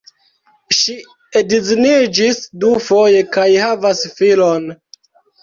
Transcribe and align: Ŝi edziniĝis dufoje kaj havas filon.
Ŝi 0.77 0.95
edziniĝis 1.41 2.41
dufoje 2.65 3.21
kaj 3.37 3.45
havas 3.67 4.03
filon. 4.19 4.69